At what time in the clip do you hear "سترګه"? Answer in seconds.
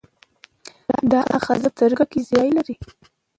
1.75-2.05